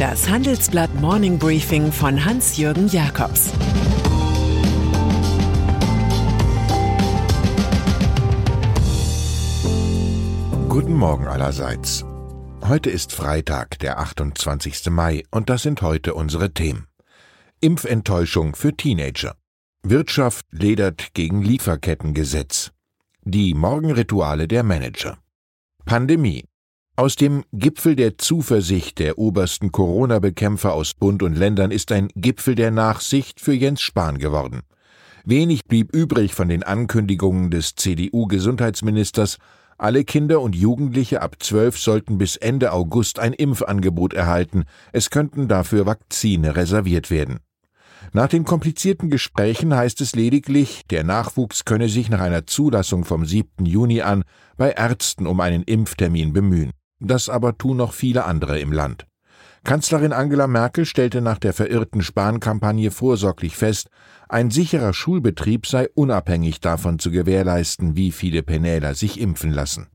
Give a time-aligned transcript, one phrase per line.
[0.00, 3.50] Das Handelsblatt Morning Briefing von Hans-Jürgen Jakobs
[10.70, 12.06] Guten Morgen allerseits.
[12.66, 14.88] Heute ist Freitag, der 28.
[14.88, 16.86] Mai, und das sind heute unsere Themen.
[17.60, 19.34] Impfenttäuschung für Teenager.
[19.82, 22.72] Wirtschaft ledert gegen Lieferkettengesetz.
[23.24, 25.18] Die Morgenrituale der Manager.
[25.84, 26.49] Pandemie.
[27.00, 32.54] Aus dem Gipfel der Zuversicht der obersten Corona-Bekämpfer aus Bund und Ländern ist ein Gipfel
[32.54, 34.60] der Nachsicht für Jens Spahn geworden.
[35.24, 39.38] Wenig blieb übrig von den Ankündigungen des CDU-Gesundheitsministers,
[39.78, 45.48] alle Kinder und Jugendliche ab zwölf sollten bis Ende August ein Impfangebot erhalten, es könnten
[45.48, 47.38] dafür Vakzine reserviert werden.
[48.12, 53.24] Nach den komplizierten Gesprächen heißt es lediglich, der Nachwuchs könne sich nach einer Zulassung vom
[53.24, 53.64] 7.
[53.64, 54.22] Juni an
[54.58, 56.72] bei Ärzten um einen Impftermin bemühen.
[57.00, 59.06] Das aber tun noch viele andere im Land.
[59.64, 63.90] Kanzlerin Angela Merkel stellte nach der verirrten Spahn-Kampagne vorsorglich fest,
[64.28, 69.88] ein sicherer Schulbetrieb sei unabhängig davon zu gewährleisten, wie viele Penäler sich impfen lassen.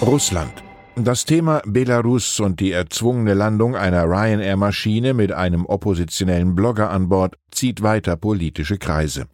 [0.00, 0.62] Russland
[0.94, 7.38] das Thema Belarus und die erzwungene Landung einer Ryanair-Maschine mit einem oppositionellen Blogger an Bord
[7.50, 9.26] zieht weiter politische Kreise.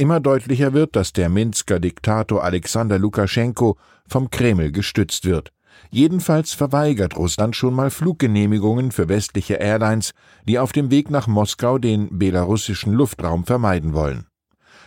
[0.00, 3.76] Immer deutlicher wird, dass der Minsker Diktator Alexander Lukaschenko
[4.08, 5.52] vom Kreml gestützt wird.
[5.90, 10.12] Jedenfalls verweigert Russland schon mal Fluggenehmigungen für westliche Airlines,
[10.48, 14.26] die auf dem Weg nach Moskau den belarussischen Luftraum vermeiden wollen.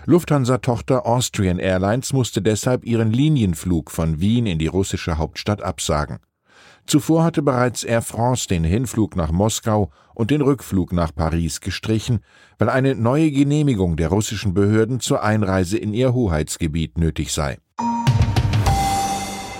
[0.08, 6.22] Lufthansa-Tochter Austrian Airlines musste deshalb ihren Linienflug von Wien in die russische Hauptstadt absagen.
[6.86, 12.20] Zuvor hatte bereits Air France den Hinflug nach Moskau und den Rückflug nach Paris gestrichen,
[12.58, 17.58] weil eine neue Genehmigung der russischen Behörden zur Einreise in ihr Hoheitsgebiet nötig sei.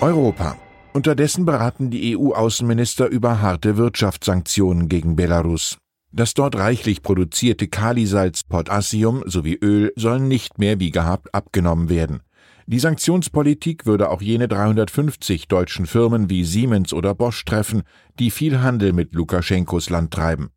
[0.00, 0.56] Europa.
[0.92, 5.78] Unterdessen beraten die EU-Außenminister über harte Wirtschaftssanktionen gegen Belarus.
[6.12, 12.20] Das dort reichlich produzierte Kalisalz, Potassium sowie Öl sollen nicht mehr wie gehabt abgenommen werden.
[12.66, 17.82] Die Sanktionspolitik würde auch jene 350 deutschen Firmen wie Siemens oder Bosch treffen,
[18.18, 20.50] die viel Handel mit Lukaschenkos Land treiben.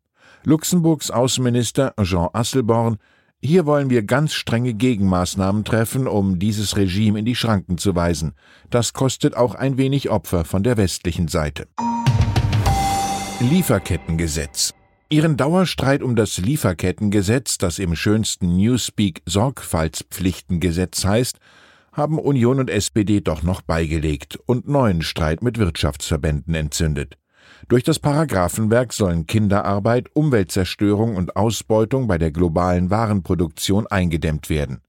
[0.44, 2.96] Luxemburgs Außenminister Jean Asselborn
[3.40, 8.32] hier wollen wir ganz strenge Gegenmaßnahmen treffen, um dieses Regime in die Schranken zu weisen.
[8.68, 11.68] Das kostet auch ein wenig Opfer von der westlichen Seite.
[13.38, 14.74] Lieferkettengesetz
[15.10, 21.38] Ihren Dauerstreit um das Lieferkettengesetz, das im schönsten Newspeak Sorgfaltspflichtengesetz heißt,
[21.98, 27.18] haben Union und SPD doch noch beigelegt und neuen Streit mit Wirtschaftsverbänden entzündet.
[27.68, 34.80] Durch das Paragraphenwerk sollen Kinderarbeit, Umweltzerstörung und Ausbeutung bei der globalen Warenproduktion eingedämmt werden.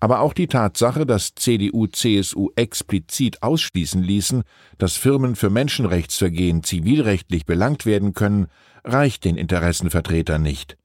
[0.00, 4.42] Aber auch die Tatsache, dass CDU, CSU explizit ausschließen ließen,
[4.78, 8.46] dass Firmen für Menschenrechtsvergehen zivilrechtlich belangt werden können,
[8.84, 10.76] reicht den Interessenvertretern nicht.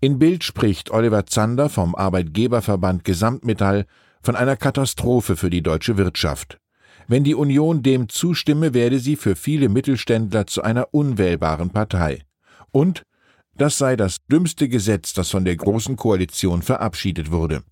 [0.00, 3.86] In Bild spricht Oliver Zander vom Arbeitgeberverband Gesamtmetall
[4.22, 6.58] von einer Katastrophe für die deutsche Wirtschaft.
[7.08, 12.22] Wenn die Union dem zustimme, werde sie für viele Mittelständler zu einer unwählbaren Partei.
[12.70, 13.02] Und
[13.54, 17.64] das sei das dümmste Gesetz, das von der Großen Koalition verabschiedet wurde.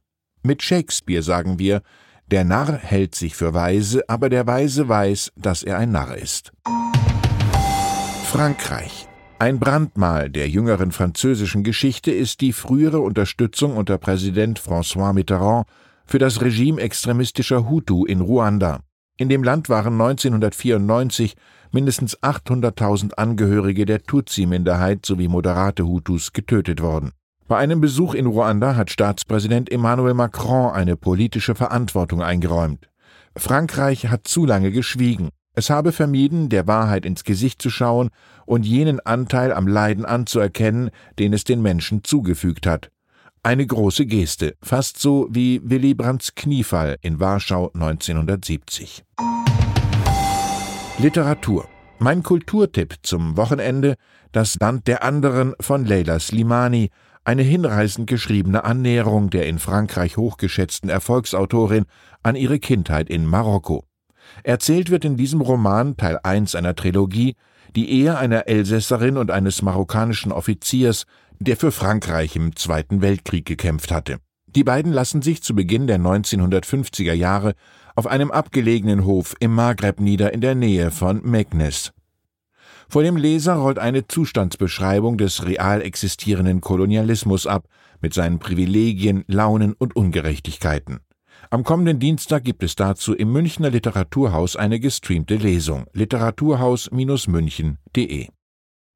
[0.43, 1.83] Mit Shakespeare sagen wir,
[2.27, 6.53] der Narr hält sich für weise, aber der Weise weiß, dass er ein Narr ist.
[8.25, 9.09] Frankreich
[9.41, 15.67] ein Brandmal der jüngeren französischen Geschichte ist die frühere Unterstützung unter Präsident François Mitterrand
[16.11, 18.81] für das Regime extremistischer Hutu in Ruanda.
[19.17, 21.37] In dem Land waren 1994
[21.71, 27.13] mindestens 800.000 Angehörige der Tutsi-Minderheit sowie moderate Hutus getötet worden.
[27.47, 32.89] Bei einem Besuch in Ruanda hat Staatspräsident Emmanuel Macron eine politische Verantwortung eingeräumt.
[33.37, 35.29] Frankreich hat zu lange geschwiegen.
[35.55, 38.11] Es habe vermieden, der Wahrheit ins Gesicht zu schauen
[38.47, 40.91] und jenen Anteil am Leiden anzuerkennen,
[41.21, 42.91] den es den Menschen zugefügt hat.
[43.43, 49.03] Eine große Geste, fast so wie Willy Brandts Kniefall in Warschau 1970.
[50.99, 51.67] Literatur.
[51.99, 53.97] Mein Kulturtipp zum Wochenende
[54.33, 56.91] Das Land der anderen von Leila Slimani,
[57.25, 61.87] eine hinreißend geschriebene Annäherung der in Frankreich hochgeschätzten Erfolgsautorin
[62.23, 63.85] an ihre Kindheit in Marokko.
[64.43, 67.37] Erzählt wird in diesem Roman, Teil 1 einer Trilogie,
[67.75, 71.07] die Ehe einer Elsässerin und eines marokkanischen Offiziers,
[71.41, 74.19] der für Frankreich im Zweiten Weltkrieg gekämpft hatte.
[74.47, 77.55] Die beiden lassen sich zu Beginn der 1950er Jahre
[77.97, 81.93] auf einem abgelegenen Hof im Maghreb nieder in der Nähe von Meknes.
[82.89, 87.67] Vor dem Leser rollt eine Zustandsbeschreibung des real existierenden Kolonialismus ab,
[88.01, 91.01] mit seinen Privilegien, Launen und Ungerechtigkeiten.
[91.51, 98.29] Am kommenden Dienstag gibt es dazu im Münchner Literaturhaus eine gestreamte Lesung literaturhaus-münchen.de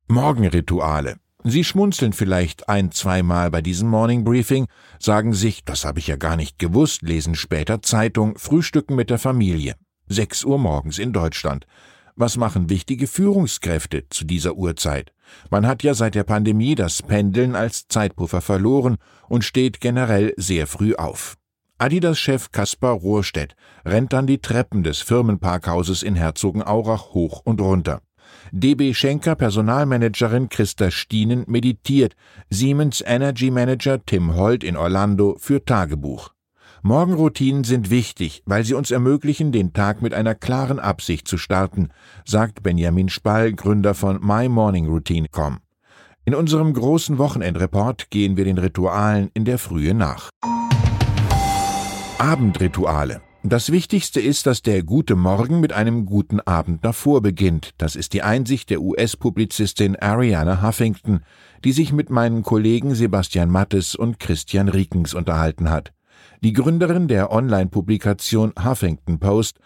[0.09, 1.17] Morgenrituale.
[1.47, 4.67] Sie schmunzeln vielleicht ein, zweimal bei diesem Morning Briefing,
[4.99, 9.19] sagen sich, das habe ich ja gar nicht gewusst, lesen später Zeitung, frühstücken mit der
[9.19, 9.75] Familie.
[10.07, 11.67] Sechs Uhr morgens in Deutschland.
[12.17, 15.13] Was machen wichtige Führungskräfte zu dieser Uhrzeit?
[15.51, 18.97] Man hat ja seit der Pandemie das Pendeln als Zeitpuffer verloren
[19.29, 21.37] und steht generell sehr früh auf.
[21.77, 23.55] Adidas-Chef Kaspar Rohrstedt
[23.85, 28.01] rennt dann die Treppen des Firmenparkhauses in Herzogenaurach hoch und runter.
[28.53, 32.15] DB Schenker Personalmanagerin Christa Stienen meditiert,
[32.51, 36.31] Siemens Energy Manager Tim Holt in Orlando für Tagebuch.
[36.83, 41.89] Morgenroutinen sind wichtig, weil sie uns ermöglichen, den Tag mit einer klaren Absicht zu starten,
[42.27, 45.61] sagt Benjamin Spall, Gründer von MyMorningRoutine.com.
[46.27, 50.31] In unserem großen Wochenendreport gehen wir den Ritualen in der Frühe nach.
[52.19, 53.21] Abendrituale.
[53.47, 57.75] Das Wichtigste ist, dass der gute Morgen mit einem guten Abend davor beginnt.
[57.77, 61.21] Das ist die Einsicht der US-Publizistin Ariana Huffington,
[61.63, 65.93] die sich mit meinen Kollegen Sebastian Mattes und Christian Riekens unterhalten hat.
[66.43, 69.59] Die Gründerin der Online-Publikation Huffington Post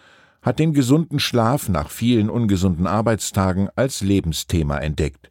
[0.42, 5.30] hat den gesunden Schlaf nach vielen ungesunden Arbeitstagen als Lebensthema entdeckt.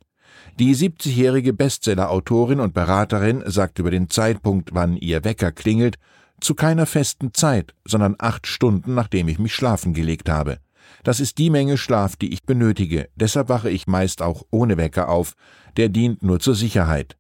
[0.58, 5.98] Die 70-jährige Bestseller-Autorin und Beraterin sagt über den Zeitpunkt, wann ihr Wecker klingelt,
[6.40, 10.60] zu keiner festen Zeit, sondern acht Stunden, nachdem ich mich schlafen gelegt habe.
[11.04, 15.10] Das ist die Menge Schlaf, die ich benötige, deshalb wache ich meist auch ohne Wecker
[15.10, 15.34] auf,
[15.76, 17.18] der dient nur zur Sicherheit.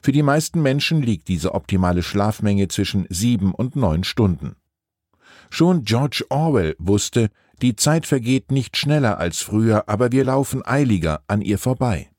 [0.00, 4.56] Für die meisten Menschen liegt diese optimale Schlafmenge zwischen sieben und neun Stunden.
[5.50, 7.30] Schon George Orwell wusste,
[7.60, 12.10] die Zeit vergeht nicht schneller als früher, aber wir laufen eiliger an ihr vorbei.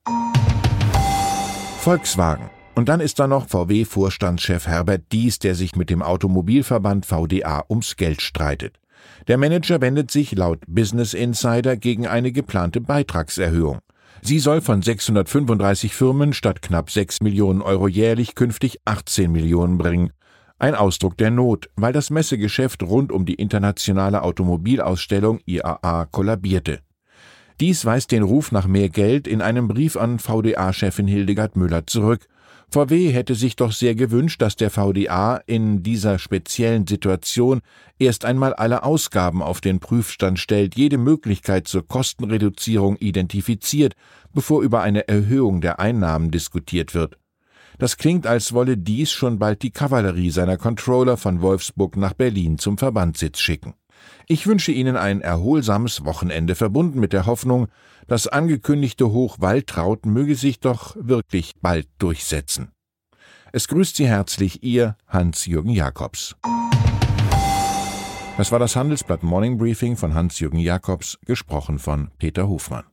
[1.78, 2.50] Volkswagen.
[2.74, 7.96] Und dann ist da noch VW-Vorstandschef Herbert Dies, der sich mit dem Automobilverband VDA ums
[7.96, 8.78] Geld streitet.
[9.28, 13.80] Der Manager wendet sich laut Business Insider gegen eine geplante Beitragserhöhung.
[14.22, 20.12] Sie soll von 635 Firmen statt knapp 6 Millionen Euro jährlich künftig 18 Millionen bringen.
[20.58, 26.80] Ein Ausdruck der Not, weil das Messegeschäft rund um die internationale Automobilausstellung IAA kollabierte.
[27.60, 32.26] Dies weist den Ruf nach mehr Geld in einem Brief an VDA-Chefin Hildegard Müller zurück
[32.72, 37.62] VW hätte sich doch sehr gewünscht, dass der VDA in dieser speziellen Situation
[37.98, 43.94] erst einmal alle Ausgaben auf den Prüfstand stellt, jede Möglichkeit zur Kostenreduzierung identifiziert,
[44.32, 47.18] bevor über eine Erhöhung der Einnahmen diskutiert wird.
[47.78, 52.58] Das klingt, als wolle dies schon bald die Kavallerie seiner Controller von Wolfsburg nach Berlin
[52.58, 53.74] zum Verbandssitz schicken.
[54.26, 57.68] Ich wünsche Ihnen ein erholsames Wochenende, verbunden mit der Hoffnung,
[58.06, 62.72] das angekündigte Hochwaltraut möge sich doch wirklich bald durchsetzen.
[63.52, 66.36] Es grüßt Sie herzlich Ihr Hans-Jürgen Jakobs.
[68.36, 72.84] Das war das Handelsblatt Morning Briefing von Hans-Jürgen Jakobs, gesprochen von Peter Hofmann.